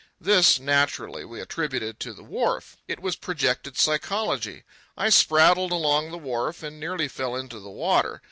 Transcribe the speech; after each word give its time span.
This, 0.19 0.59
naturally, 0.59 1.23
we 1.23 1.39
attributed 1.39 1.99
to 1.99 2.11
the 2.11 2.23
wharf. 2.23 2.75
It 2.87 3.01
was 3.01 3.15
projected 3.15 3.77
psychology. 3.77 4.63
I 4.97 5.09
spraddled 5.09 5.69
along 5.71 6.09
the 6.09 6.17
wharf 6.17 6.63
and 6.63 6.79
nearly 6.79 7.07
fell 7.07 7.35
into 7.35 7.59
the 7.59 7.69
water. 7.69 8.19